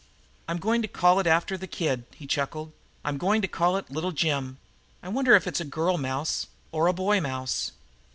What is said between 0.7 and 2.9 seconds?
to call it after the Kid," he chuckled,